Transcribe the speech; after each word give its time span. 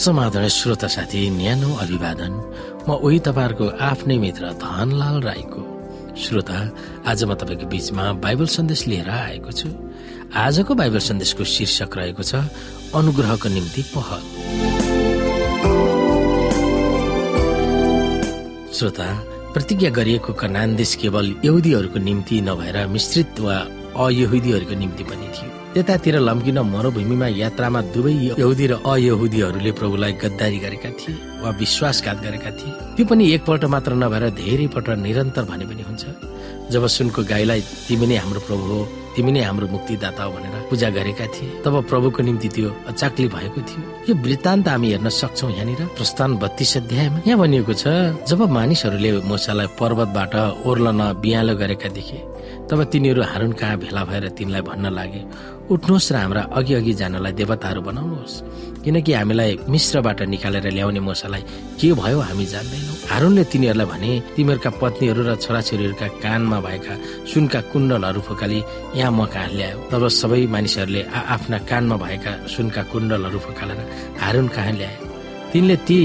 समाधान 0.00 0.48
श्रोता 0.48 0.88
साथी 0.88 1.28
न्यानो 1.30 1.70
अभिवादन। 1.76 2.32
म 2.88 2.96
उही 3.04 3.18
तपाईँहरूको 3.20 3.66
आफ्नै 3.84 4.16
मित्र 4.16 4.52
धनलाल 4.56 5.20
राईको। 5.20 5.62
श्रोता 6.16 6.58
आज 7.04 7.24
म 7.24 7.34
तपाईँको 7.36 7.66
बीचमा 7.68 8.04
बाइबल 8.24 8.46
सन्देश 8.48 8.86
लिएर 8.88 9.10
आएको 9.12 9.52
छु। 9.52 9.68
आजको 10.32 10.72
बाइबल 10.74 10.98
सन्देशको 11.04 11.44
शीर्षक 11.44 11.96
रहेको 12.00 12.22
छ 12.24 12.32
अनुग्रहको 12.96 13.48
निम्ति 13.52 13.82
पहल। 13.92 14.22
श्रोता 18.72 19.08
प्रतिज्ञा 19.52 19.90
गरिएको 19.90 20.32
कनान 20.32 20.76
देश 20.80 20.94
केवल 20.96 21.26
यहुदीहरूको 21.44 21.98
निम्ति 22.00 22.40
नभएर 22.40 22.86
मिश्रित 22.88 23.40
वा 23.40 23.56
अयहुदीहरूको 24.00 24.74
निम्ति 24.80 25.04
पनि 25.04 25.28
थियो। 25.36 25.59
त्यतातिर 25.74 26.16
लम्किन 26.28 26.58
मरुभूमिमा 26.74 27.26
यात्रामा 27.42 27.80
दुवै 27.94 28.14
यहुदी 28.34 28.66
र 28.70 28.72
अयहुदीहरूले 28.82 29.72
प्रभुलाई 29.78 30.12
गद्दारी 30.22 30.58
गरेका 30.64 30.90
थिए 30.98 31.14
वा 31.42 31.50
विश्वासघात 31.62 32.18
गरेका 32.26 32.50
थिए। 32.58 32.72
त्यो 32.96 33.04
पनि 33.06 33.22
एकपल्ट 33.34 33.64
मात्र 33.74 33.92
नभएर 34.02 34.24
धेरै 34.40 34.66
पल्ट 34.74 34.88
निरन्तर 35.06 35.44
भने 35.50 35.64
पनि 35.70 35.82
हुन्छ। 35.88 36.02
जब 36.72 36.82
सुनको 36.96 37.20
गाईलाई 37.22 37.60
तिमी 37.86 38.06
नै 38.10 38.16
हाम्रो 38.18 38.40
प्रभु 38.48 38.66
हो 38.70 38.78
तिमी 39.14 39.30
नै 39.34 39.40
हाम्रो 39.46 39.66
मुक्तिदाता 39.74 40.22
हो 40.22 40.30
भनेर 40.34 40.54
पूजा 40.70 40.88
गरेका 40.98 41.26
थिए 41.34 41.62
तब 41.62 41.74
प्रभुको 41.90 42.20
निम्ति 42.26 42.48
त्यो 42.54 42.68
अचाक्ली 42.90 43.26
भएको 43.30 43.60
थियो। 43.68 43.82
यो 44.08 44.14
वृत्तान्त 44.26 44.66
हामी 44.68 44.88
हेर्न 44.90 45.08
सक्छौ 45.20 45.48
यहाँनिर। 45.50 45.82
प्रस्थान 45.98 46.30
बत्तीस 46.42 46.76
अध्यायमा 46.82 47.18
यहाँ 47.26 47.38
भनिएको 47.38 47.72
छ 47.78 47.84
जब 48.26 48.40
मानिसहरूले 48.58 49.10
मोसालाई 49.30 49.66
पर्वतबाट 49.78 50.34
ओर्लन 50.66 51.00
बिहालो 51.22 51.54
गरेका 51.62 51.88
देखे 51.94 52.18
तब 52.70 52.78
तिनीहरू 52.90 53.22
हारुन 53.30 53.52
कहाँ 53.58 53.76
भेला 53.82 54.02
भएर 54.10 54.28
तिनलाई 54.38 54.62
भन्न 54.62 54.94
लागे। 54.98 55.22
उठ्नुहोस् 55.70 56.12
र 56.12 56.16
हाम्रा 56.16 56.42
अघि 56.58 56.74
अघि 56.74 56.92
जानलाई 57.00 57.32
देवताहरू 57.38 57.80
बनाउनुहोस्। 57.88 58.34
किनकि 58.84 59.12
हामीलाई 59.12 59.50
मिश्रबाट 59.70 60.20
निकालेर 60.32 60.66
ल्याउने 60.72 61.00
मोसालाई 61.00 61.42
के 61.78 61.88
भयो 61.94 62.18
हामी 62.20 62.46
जान्दैनौ। 62.52 62.94
हारुनले 63.10 63.44
तिनीहरूलाई 63.52 63.86
भने 63.92 64.10
तिमीहरूका 64.34 64.70
पत्नीहरू 64.80 65.22
र 65.28 65.30
छोराछोरीहरूका 65.44 66.06
कानमा 66.24 66.58
भएका 66.66 66.94
सुनका 67.30 67.60
कुण्डलहरू 67.70 68.20
फुकाली 68.26 68.60
यहाँ 68.98 69.12
म 69.12 69.20
कहाँ 69.30 69.48
ल्यायो? 69.54 69.78
तब 69.92 70.02
सबै 70.10 70.42
मानिसहरूले 70.54 71.02
आफ्ना 71.34 71.58
कानमा 71.70 71.96
भएका 72.02 72.32
सुनका 72.50 72.82
कुण्डलहरू 72.90 73.38
फुकालेर 73.46 73.78
हारुन 74.22 74.48
कहाँ 74.48 74.72
ल्याए? 74.74 74.96
तिनले 75.52 75.76
ती 75.86 75.98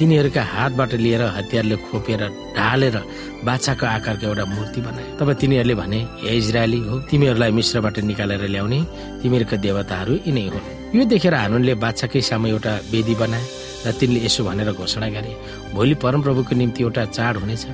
तिनीहरूका 0.00 0.42
हातबाट 0.54 0.92
लिएर 1.04 1.22
हतियारले 1.36 1.76
खोपेर 1.84 2.22
ढालेर 2.56 2.96
बाछाको 3.44 3.84
आकारको 3.86 4.24
एउटा 4.26 4.44
मूर्ति 4.48 4.80
बनाए। 4.80 5.06
तब 5.20 5.28
तिनीहरूले 5.36 5.74
भने 5.76 5.98
हे 6.24 6.36
इजरायली 6.40 6.80
हो 6.88 6.94
तिमीहरूलाई 7.10 7.52
मिश्रबाट 7.52 7.96
निकालेर 8.08 8.42
ल्याउने 8.48 8.80
तिमीहरूका 9.20 9.56
देवताहरू 9.60 10.12
यिनै 10.26 10.44
हुन्। 10.52 10.64
यो 10.96 11.04
देखेर 11.04 11.34
हानुनले 11.34 11.74
बाछाकै 11.84 12.20
सामु 12.24 12.46
एउटा 12.48 12.72
वेदी 12.92 13.14
बनाए 13.20 13.44
र 13.84 13.92
तिनले 14.00 14.18
यसो 14.24 14.40
भनेर 14.48 14.72
घोषणा 14.72 15.08
गरे 15.12 15.32
भोलि 15.76 15.94
परमप्रभुको 16.00 16.52
निम्ति 16.56 16.80
एउटा 16.82 17.04
चाड 17.16 17.34
हुनेछ। 17.44 17.64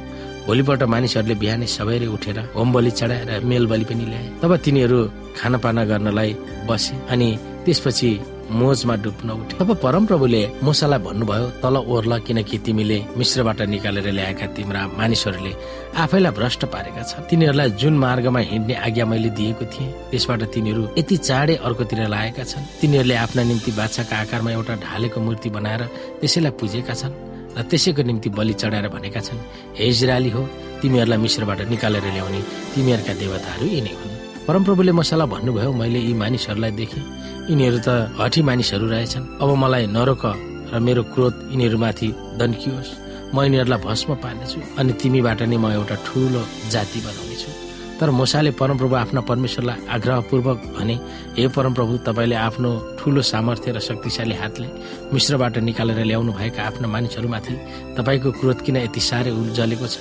भोलिपल्ट 0.46 0.82
मानिसहरूले 0.82 1.34
बिहानै 1.42 1.66
सबैले 1.66 2.06
उठेर 2.06 2.38
होम 2.54 2.68
बलि 2.74 2.90
चढाएर 2.90 3.30
मेल 3.50 3.64
बलि 3.70 3.84
पनि 3.86 4.04
ल्याए। 4.10 4.26
तब 4.42 4.50
तिनीहरू 4.66 4.98
खानापाना 5.38 5.82
गर्नलाई 5.90 6.30
बसे 6.66 6.94
अनि 7.12 7.28
त्यसपछि 7.64 8.10
मोजमा 8.50 8.94
डुब्न 9.04 9.30
उठे 9.30 9.56
तब 9.58 9.70
परमप्रभुले 9.82 10.42
मुसालाई 10.62 10.98
भन्नुभयो 11.06 11.46
तल 11.62 11.76
ओर्ल 11.76 12.18
किनकि 12.26 12.58
तिमीले 12.66 12.98
मिश्रबाट 13.18 13.60
निकालेर 13.74 14.08
ल्याएका 14.12 14.46
तिम्रा 14.56 14.82
मानिसहरूले 14.98 15.52
आफैलाई 15.98 16.32
भ्रष्ट 16.38 16.64
पारेका 16.74 17.02
छन्। 17.02 17.26
तिनीहरूलाई 17.30 17.70
जुन 17.80 17.94
मार्गमा 17.98 18.40
हिँड्ने 18.50 18.74
आज्ञा 18.86 19.04
मैले 19.10 19.30
दिएको 19.38 19.64
थिएँ 19.66 19.90
त्यसबाट 20.10 20.42
तिनीहरू 20.54 20.82
यति 20.98 21.16
चाँडै 21.18 21.54
अर्कोतिर 21.66 22.00
लागेका 22.06 22.44
छन्। 22.44 22.64
तिनीहरूले 22.80 23.14
आफ्ना 23.24 23.42
निम्ति 23.50 23.70
बाछाका 23.78 24.16
आकारमा 24.16 24.50
एउटा 24.52 24.74
ढालेको 24.86 25.18
मूर्ति 25.26 25.48
बनाएर 25.50 25.82
त्यसैलाई 26.20 26.52
पुजेका 26.60 26.94
छन् 26.94 27.14
र 27.58 27.62
त्यसैको 27.66 28.02
निम्ति 28.02 28.28
बलि 28.38 28.54
चढाएर 28.62 28.88
भनेका 28.94 29.20
छन् 29.26 29.40
हे 29.78 30.30
हो 30.30 30.42
तिमीहरूलाई 30.82 31.18
मिश्रबाट 31.18 31.60
निकालेर 31.72 32.06
ल्याउने 32.14 32.40
तिमीहरूका 32.74 33.12
देवताहरू 33.20 33.66
यिनै 33.66 33.94
हुन्। 33.98 34.14
परमप्रभुले 34.46 34.92
मसाला 34.92 35.24
भन्नुभयो 35.26 35.72
मैले 35.72 35.98
यी 35.98 36.12
मानिसहरूलाई 36.14 36.70
देखेँ 36.78 37.02
यिनीहरू 37.50 37.78
त 37.78 37.88
हठी 38.18 38.42
मानिसहरू 38.42 38.86
रहेछन्। 38.90 39.24
अब 39.42 39.48
मलाई 39.62 39.86
नरोक 39.96 40.24
र 40.72 40.78
मेरो 40.82 41.02
क्रोध 41.14 41.34
यिनीहरूमाथि 41.52 42.08
दन्कियोस्। 42.40 42.90
म 43.34 43.36
यिनीहरूलाई 43.46 43.80
भस्म 43.86 44.14
पार्नेछु 44.22 44.58
अनि 44.78 44.92
तिमीबाट 45.00 45.40
नै 45.50 45.56
म 45.56 45.70
एउटा 45.78 45.96
ठुलो 46.06 46.42
जाति 46.74 46.98
बनाउनेछु। 47.06 47.50
तर 47.98 48.10
मोसाले 48.10 48.50
परमप्रभु 48.60 48.94
आफ्ना 48.94 49.20
परमेश्वरलाई 49.30 49.78
आग्रहपूर्वक 49.94 50.58
भने 50.76 50.94
हे 51.38 51.48
परमप्रभु 51.48 51.92
तपाईँले 52.06 52.36
आफ्नो 52.48 52.70
ठुलो 52.98 53.22
सामर्थ्य 53.22 53.72
र 53.72 53.78
शक्तिशाली 53.80 54.34
हातले 54.42 54.68
मिश्रबाट 55.14 55.54
निकालेर 55.68 56.00
ल्याउनु 56.04 56.32
भएका 56.38 56.62
आफ्ना 56.68 56.86
मानिसहरूमाथि 56.94 57.54
तपाईँको 57.96 58.30
क्रोध 58.40 58.58
किन 58.66 58.76
यति 58.84 59.00
साह्रै 59.00 59.30
उल्जलेको 59.30 59.86
छ? 59.86 59.96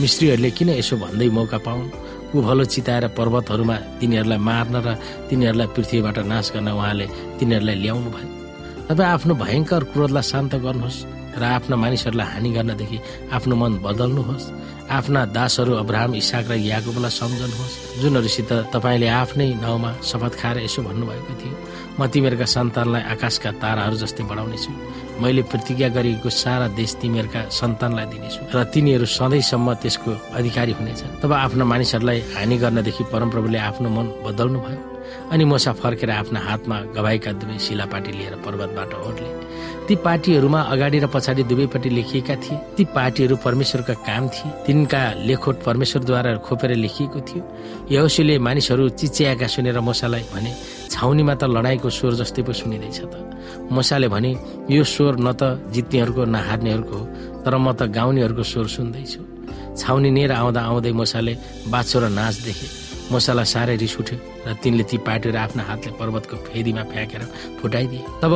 मिश्रीहरूले 0.00 0.50
किन 0.50 0.68
यसो 0.76 0.96
भन्दै 1.02 1.28
मौका 1.32 1.58
पाउन्? 1.66 1.88
उभलो 2.34 2.64
चिताएर 2.74 3.04
पर्वतहरूमा 3.18 3.76
तिनीहरूलाई 4.00 4.38
मार्न 4.48 4.74
र 4.86 4.88
तिनीहरूलाई 5.30 5.68
पृथ्वीबाट 5.76 6.18
नाश 6.32 6.46
गर्न 6.54 6.68
उहाँले 6.74 7.06
तिनीहरूलाई 7.38 7.76
ल्याउनु 7.84 8.10
भयो। 8.10 8.28
तपाईँ 8.88 9.10
आफ्नो 9.14 9.34
भयङ्कर 9.42 9.82
क्रोधलाई 9.92 10.24
शान्त 10.30 10.52
गर्नुहोस् 10.64 10.98
र 11.38 11.42
आफ्ना 11.56 11.76
मानिसहरूलाई 11.76 12.26
हानि 12.32 12.50
गर्नदेखि 12.56 12.98
आफ्नो 13.36 13.54
मन 13.60 13.72
बदल्नुहोस्। 13.86 14.44
आफ्ना 14.86 15.24
दासहरू 15.34 15.72
अब्राहम 15.82 16.14
इसाक 16.14 16.46
र 16.50 16.54
याकुबलाई 16.62 17.10
सम्झनुहोस् 17.10 17.76
जुनहरूसित 18.00 18.52
तपाईँले 18.74 19.08
आफ्नै 19.22 19.48
नाउँमा 19.58 19.90
शपथ 20.02 20.32
खाएर 20.40 20.56
यसो 20.62 20.82
भन्नुभएको 20.86 21.32
थियो। 21.40 21.54
म 21.98 22.06
तिमीहरूका 22.06 22.46
सन्तानलाई 22.46 23.02
आकाशका 23.14 23.50
ताराहरू 23.62 23.96
जस्तै 23.98 24.24
बढाउनेछु। 24.30 24.70
मैले 25.22 25.42
प्रतिज्ञा 25.50 25.88
गरेको 25.96 26.30
सारा 26.30 26.66
देश 26.78 26.90
तिमीहरूका 27.02 27.40
सन्तानलाई 27.50 28.06
दिनेछु 28.12 28.40
र 28.54 28.56
तिनीहरू 28.70 29.06
सधैँसम्म 29.10 29.68
त्यसको 29.82 30.12
अधिकारी 30.38 30.72
हुनेछन्। 30.78 31.18
तब 31.18 31.32
आफ्ना 31.34 31.64
मानिसहरूलाई 31.66 32.18
हानि 32.36 32.56
गर्नदेखि 32.62 33.04
परमप्रभुले 33.10 33.58
आफ्नो 33.58 33.88
मन 33.90 34.06
बदल्नु 34.22 34.58
भयो 34.64 34.80
अनि 35.32 35.44
मोसा 35.50 35.72
फर्केर 35.82 36.10
आफ्ना 36.10 36.40
हातमा 36.46 36.76
गवाईका 36.94 37.30
दुवै 37.40 37.58
शिलापाटी 37.58 38.12
लिएर 38.18 38.34
पर्वतबाट 38.44 38.90
ओर्ले। 38.94 39.30
ती 39.86 39.94
पार्टीहरूमा 40.02 40.60
अगाडि 40.74 40.98
र 40.98 41.06
पछाडि 41.06 41.42
दुवैपट्टि 41.46 41.90
लेखिएका 41.90 42.34
थिए। 42.42 42.56
ती 42.76 42.84
पार्टीहरू 42.90 43.36
परमेश्वरका 43.38 43.94
काम 44.02 44.28
थिए। 44.28 44.50
तिनका 44.66 45.02
लेखोट 45.22 45.56
परमेश्वरद्वारा 45.62 46.36
खोपेर 46.42 46.70
लेखिएको 46.74 47.20
थियो। 47.22 47.42
यहोसीले 47.90 48.38
मानिसहरू 48.38 48.88
चिच्याएका 48.98 49.46
सुनेर 49.46 49.78
मोसालाई 49.80 50.24
भने 50.34 50.52
छाउनीमा 50.90 51.34
त 51.34 51.42
लडाईँको 51.46 51.88
स्वर 51.88 52.12
जस्तै 52.20 52.42
पो 52.42 52.52
सुनिँदैछ 52.52 52.98
त 53.06 53.14
मसाले 53.70 54.08
भने 54.08 54.30
यो 54.70 54.82
स्वर 54.84 55.14
न 55.22 55.28
त 55.38 55.70
जित्नेहरूको 55.70 56.22
न 56.24 56.34
हार्नेहरूको 56.34 56.96
हो 56.98 57.06
तर 57.46 57.54
म 57.54 57.70
त 57.72 57.86
गाउनेहरूको 57.86 58.42
स्वर 58.42 58.66
सुन्दैछु 58.66 59.22
छाउनी 59.78 60.10
नेर 60.10 60.32
आउँदा 60.32 60.60
आउँदै 60.60 60.92
मसाले 60.92 61.34
बाछो 61.70 61.98
र 62.02 62.04
नाच 62.10 62.34
देखे। 62.42 62.66
मसाला 63.06 63.44
साह्रै 63.46 63.76
रिस 63.78 63.94
उठ्यो 64.02 64.18
र 64.46 64.54
तिनले 64.58 64.84
ती 64.90 64.96
पाटेर 64.98 65.36
आफ्ना 65.36 65.62
हातले 65.62 65.92
पर्वतको 65.94 66.36
फेदीमा 66.42 66.82
फ्याँकेर 66.90 67.22
फुटाइदिए। 67.62 68.02
तब 68.22 68.34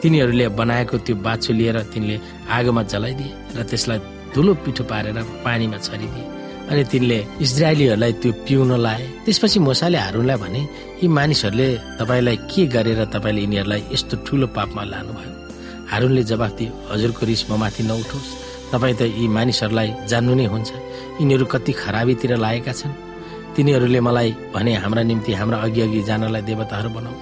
तिनीहरूले 0.00 0.46
बनाएको 0.60 0.96
त्यो 1.06 1.14
बाछो 1.24 1.52
लिएर 1.58 1.76
तिनले 1.92 2.16
आगोमा 2.56 2.82
जलाइदिए 2.92 3.30
र 3.56 3.58
त्यसलाई 3.70 3.98
धुलो 4.34 4.52
पिठो 4.64 4.84
पारेर 4.90 5.18
पानीमा 5.44 5.78
छरिदिए। 5.86 6.24
अनि 6.70 6.82
तिनले 6.92 7.18
इजरायलीहरूलाई 7.44 8.12
त्यो 8.22 8.30
पिउन 8.46 8.70
लाए। 8.86 9.04
त्यसपछि 9.24 9.58
मोसाले 9.66 9.98
हारुनलाई 9.98 10.38
भने 10.42 10.60
यी 11.02 11.06
मानिसहरूले 11.18 11.68
तपाईँलाई 12.00 12.36
के 12.50 12.62
गरेर 12.74 13.00
तपाईँले 13.14 13.40
यिनीहरूलाई 13.44 13.82
यस्तो 13.92 14.14
ठुलो 14.26 14.46
पापमा 14.56 14.82
लानुभयो? 14.92 15.32
हारुनले 15.90 16.22
जवाफ 16.30 16.52
दियो 16.58 16.72
हजुरको 16.90 17.22
रिस 17.26 17.42
ममाथि 17.50 17.82
नउठोस्। 17.90 18.28
तपाईँ 18.72 18.96
त 18.98 19.02
यी 19.18 19.26
मानिसहरूलाई 19.36 19.88
जान्नु 20.10 20.32
नै 20.38 20.46
हुन्छ। 20.46 20.70
यिनीहरू 21.20 21.44
कति 21.52 21.72
खराबीतिर 21.82 22.32
लागेका 22.38 22.72
छन्। 22.78 22.94
तिनीहरूले 23.54 24.00
मलाई 24.06 24.30
भने 24.54 24.72
हाम्रा 24.82 25.02
निम्ति 25.10 25.32
हाम्रा 25.34 25.58
अघि 25.66 26.02
जानलाई 26.08 26.42
देवताहरू 26.48 26.90
बनाऊ। 26.96 27.14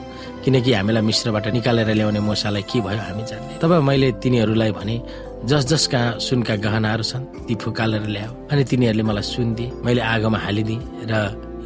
किनकि 0.49 0.73
हामीलाई 0.73 1.05
मिश्रबाट 1.05 1.47
निकालेर 1.61 1.89
ल्याउने 1.93 2.21
मोसालाई 2.25 2.65
के 2.65 2.81
भयो 2.81 3.01
हामी 3.05 3.23
जान्ने। 3.29 3.61
तब 3.61 3.73
मैले 3.85 4.09
तिनीहरूलाई 4.17 4.73
भने 4.73 4.97
जस 5.45 5.65
जस 5.69 5.85
कहाँ 5.93 6.19
सुनका 6.25 6.55
गहनाहरू 6.65 7.05
छन् 7.05 7.25
ती 7.45 7.55
फुकालेर 7.61 8.09
ल्याऊ 8.09 8.33
अनि 8.49 8.65
तिनीहरूले 8.65 9.05
मलाई 9.05 9.25
सुन 9.29 9.53
दिए 9.55 9.69
मैले 9.85 10.01
आगोमा 10.01 10.39
हालिदिएँ 10.41 10.81
र 11.05 11.13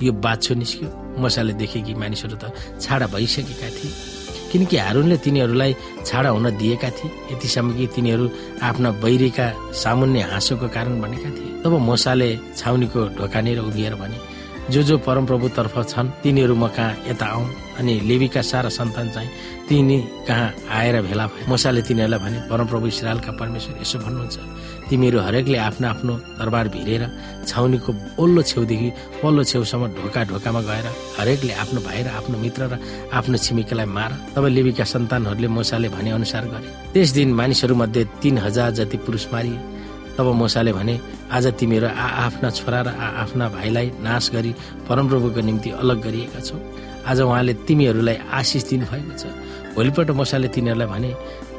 यो 0.02 0.12
बाछो 0.18 0.54
निस्क्यो। 0.58 0.88
मसाले 1.22 1.52
देखे 1.62 1.80
कि 1.86 1.94
मानिसहरू 1.94 2.36
त 2.42 2.50
छाडा 2.82 3.06
भइसकेका 3.14 3.68
थिए। 3.70 3.92
किनकि 4.50 4.76
हारुनले 4.76 5.16
तिनीहरूलाई 5.22 5.72
छाडा 6.02 6.28
हुन 6.34 6.46
दिएका 6.58 6.90
थिए 6.90 7.10
यतिसम्म 7.32 7.68
कि 7.78 7.86
तिनीहरू 7.94 8.24
आफ्ना 8.66 8.90
बैरीका 8.98 9.46
सामुन्य 9.78 10.20
हाँसोको 10.32 10.66
कारण 10.74 11.00
भनेका 11.00 11.30
थिए। 11.38 11.50
तब 11.62 11.72
मोसाले 11.86 12.28
छाउनीको 12.58 13.00
ढोकानेर 13.14 13.58
उभिएर 13.62 13.94
भने 14.02 14.18
जो 14.70 14.82
जो 14.82 14.98
परमप्रभुतर्फ 14.98 15.74
छन् 15.88 16.08
तिनीहरू 16.22 16.54
म 16.54 16.68
कहाँ 16.68 16.94
यता 17.08 17.26
आउन् 17.26 17.50
अनि 17.78 17.94
लेवीका 18.06 18.42
सारा 18.42 18.68
सन्तान 18.68 19.10
चाहिँ 19.10 19.30
तिनी 19.68 19.98
कहाँ 20.28 20.54
आएर 20.70 21.00
भेला 21.02 21.26
भए? 21.26 21.46
मोसाले 21.48 21.82
तिनीहरूलाई 21.82 22.20
भने 22.20 22.38
परमप्रभु 22.50 22.86
इसरायलका 22.86 23.32
परमेश्वर 23.40 23.80
यसो 23.80 23.98
भन्नुहुन्छ। 23.98 24.38
तिमीहरू 24.88 25.18
हरेकले 25.18 25.58
आफ्नो 25.58 25.88
आफ्नो 25.88 26.14
दरबार 26.38 26.68
भिरेर 26.68 27.02
छाउनीको 27.48 27.90
ओल्लो 28.22 28.42
छेउदेखि 28.42 28.88
पल्लो 29.22 29.42
छेउसम्म 29.50 29.86
ढोका 29.98 30.20
ढोकामा 30.30 30.60
गएर 30.62 30.86
हरेकले 31.18 31.52
आफ्नो 31.62 31.80
भाइ 31.80 32.02
र 32.02 32.08
आफ्नो 32.22 32.36
मित्र 32.38 32.62
र 32.70 32.78
आफ्नो 33.12 33.36
छिमेकीलाई 33.38 33.86
मार। 33.86 34.10
तब 34.36 34.44
लिबीका 34.46 34.84
सन्तानहरूले 34.84 35.48
मोसाले 35.48 35.88
भने 35.88 36.10
अनुसार 36.12 36.44
गरे। 36.52 36.68
त्यस 36.92 37.10
दिन 37.18 37.32
मानिसहरूमध्ये 37.34 38.04
तीन 38.22 38.38
हजार 38.38 38.70
जति 38.78 38.96
पुरुष 39.04 39.26
मारिए। 39.32 39.58
तब 40.16 40.26
मोसाले 40.40 40.72
भने 40.72 40.94
आज 41.32 41.46
तिमीहरू 41.58 41.88
आफ्ना 41.88 42.50
छोरा 42.50 42.80
र 42.82 42.88
आफ्ना 43.22 43.48
भाइलाई 43.48 43.86
नाश 44.00 44.30
गरी 44.34 44.52
परमप्रभुको 44.88 45.40
निम्ति 45.40 45.70
अलग 45.82 45.98
गरिएका 46.02 46.40
छौ। 46.40 46.56
आज 47.06 47.20
उहाँले 47.20 47.54
तिमीहरूलाई 47.66 48.16
आशिष 48.30 48.62
दिनुभएको 48.68 49.14
छ। 49.18 49.24
भोलिपल्ट 49.74 50.10
मोसाले 50.10 50.48
तिनीहरूलाई 50.54 50.88
भने 50.88 51.10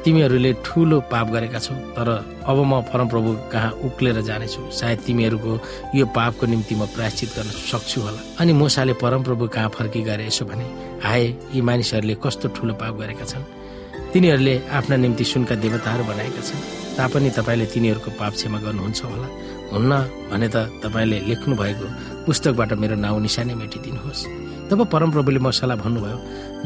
तिमीहरूले 0.04 0.52
ठुलो 0.64 1.00
पाप 1.10 1.26
गरेका 1.34 1.58
छौ 1.58 1.74
तर 1.96 2.08
अब 2.46 2.58
म 2.62 2.80
परमप्रभु 2.92 3.30
कहाँ 3.52 3.70
उक्लेर 3.84 4.20
जानेछु? 4.22 4.60
सायद 4.70 4.98
तिमीहरूको 5.06 5.52
यो 5.96 6.06
पापको 6.14 6.46
निम्ति 6.46 6.74
म 6.74 6.86
प्रायश्चित 6.94 7.30
गर्न 7.36 7.50
सक्छु 7.72 8.00
होला। 8.00 8.20
अनि 8.40 8.52
मोसाले 8.52 8.92
परमप्रभु 9.02 9.48
कहाँ 9.48 9.68
फर्की 9.74 10.02
गरे 10.04 10.26
यसो 10.26 10.44
भने 10.44 10.64
हाए 11.04 11.24
यी 11.54 11.60
मानिसहरूले 11.60 12.14
कस्तो 12.24 12.48
ठुलो 12.56 12.74
पाप 12.80 12.94
गरेका 13.00 13.24
छन्। 13.24 13.44
तिनीहरूले 14.12 14.54
आफ्ना 14.78 14.96
निम्ति 14.96 15.24
सुनका 15.24 15.54
देवताहरू 15.64 16.04
बनाएका 16.04 16.42
छन्। 16.48 16.62
तापनि 16.96 17.30
तपाईँले 17.34 17.66
तिनीहरूको 17.74 18.10
पाप 18.20 18.32
क्षमा 18.38 18.58
गर्नुहुन्छ 18.64 19.00
होला। 19.02 19.28
हुन्न 19.72 19.92
भने 20.30 20.48
त 20.54 20.56
तपाईँले 20.82 21.18
लेख्नु 21.28 21.54
भएको 21.56 21.86
पुस्तकबाट 22.26 22.70
मेरो 22.82 22.94
नाउँ 23.04 23.20
निशानै 23.20 23.54
मेटिदिनुहोस्। 23.58 24.22
तब 24.70 24.80
परमप्रभुले 24.88 25.40
मसाला 25.44 25.74
भन्नुभयो 25.76 26.18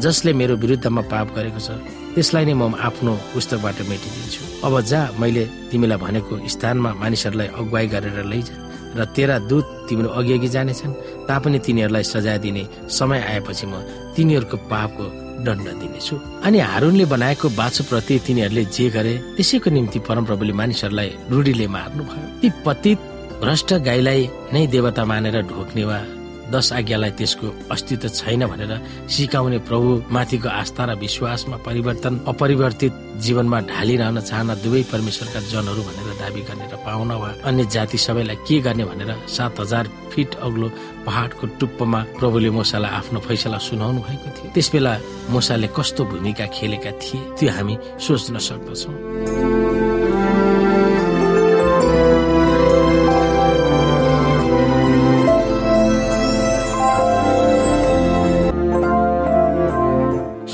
जसले 0.05 0.33
मेरो 0.41 0.55
विरुद्धमा 0.63 1.03
पाप 1.11 1.29
गरेको 1.35 1.61
छ 1.67 1.69
त्यसलाई 2.15 2.45
नै 2.45 2.55
म 2.55 2.77
आफ्नो 2.79 3.13
पुस्तकबाट 3.33 3.79
मेटिदिन्छु। 3.91 4.43
अब 4.67 4.75
जा 4.91 5.01
मैले 5.19 5.45
तिमीलाई 5.73 5.99
भनेको 6.05 6.35
स्थानमा 6.47 6.91
मानिसहरूलाई 7.01 7.49
अगुवाई 7.59 7.87
गरेर 7.89 8.19
लैजा 8.29 8.55
र 8.97 9.05
तेरा 9.17 9.37
दूत 9.51 9.67
तिम्रो 9.89 10.09
अघि 10.19 10.33
अघि 10.37 10.49
जानेछन्। 10.49 10.93
तापनि 11.29 11.59
तिनीहरूलाई 11.65 12.05
सजाय 12.13 12.39
दिने 12.45 12.63
समय 12.93 13.21
आएपछि 13.31 13.67
म 13.67 13.75
तिनीहरूको 14.15 14.57
पापको 14.71 15.05
दण्ड 15.47 15.67
दिनेछु। 15.81 16.17
अनि 16.47 16.59
हारुनले 16.61 17.05
बनाएको 17.05 17.49
बाछुप्रति 17.59 18.19
तिनीहरूले 18.27 18.65
जे 18.67 18.89
गरे 18.91 19.15
त्यसैको 19.37 19.71
निम्ति 19.71 19.99
परमप्रभुले 20.09 20.53
मानिसहरूलाई 20.61 21.11
रूढीले 21.31 21.67
मार्नुभयो। 21.77 22.27
ती 22.41 22.49
पतित 22.67 22.99
भ्रष्ट 23.43 23.73
गाईलाई 23.87 24.23
नै 24.53 24.67
देवता 24.67 25.05
मानेर 25.05 25.37
ढोक्ने 25.51 25.85
वा 25.85 25.99
दश 26.53 26.73
आज्ञालाई 26.73 27.11
त्यसको 27.19 27.47
अस्तित्व 27.75 28.09
छैन 28.09 28.47
भनेर 28.51 28.73
सिकाउने 29.15 29.59
प्रभु 29.69 29.89
माथिको 30.17 30.49
आस्था 30.49 30.85
र 30.85 30.95
विश्वासमा 31.05 31.57
परिवर्तन 31.67 32.15
अपरिवर्तित 32.33 32.93
जीवनमा 33.25 33.59
ढालिरहन 33.73 34.21
चाहना 34.21 34.55
दुवै 34.65 34.83
परमेश्वरका 34.93 35.41
जनहरू 35.53 35.83
भनेर 35.89 36.09
दावी 36.21 36.43
गर्ने 36.49 36.67
र 36.73 36.77
पाउन 36.87 37.11
वा 37.21 37.29
अन्य 37.49 37.65
जाति 37.75 37.99
सबैलाई 37.99 38.37
के 38.49 38.59
गर्ने 38.67 38.85
भनेर 38.91 39.11
सात 39.37 39.61
हजार 39.61 39.85
फिट 40.13 40.35
अग्लो 40.47 40.69
पहाडको 41.07 41.47
टुप्पोमा 41.61 42.01
प्रभुले 42.19 42.51
मोसालाई 42.59 42.93
आफ्नो 43.01 43.21
फैसला 43.29 43.59
सुनाउनु 43.69 44.01
भएको 44.09 44.29
थियो। 44.37 44.53
त्यस 44.55 44.69
बेला 44.73 44.93
मोसाले 45.31 45.69
कस्तो 45.77 46.03
भूमिका 46.11 46.47
खेलेका 46.57 46.91
थिए 47.03 47.21
त्यो 47.39 47.51
हामी 47.57 47.75
सोच्न 48.07 48.39
सक्दछौँ। 48.49 50.18